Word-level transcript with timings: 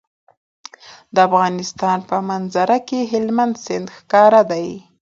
د 1.13 1.15
افغانستان 1.27 1.97
په 2.09 2.17
منظره 2.29 2.77
کې 2.87 2.99
هلمند 3.11 3.55
سیند 3.65 3.87
ښکاره 3.97 4.41
ده. 4.51 4.57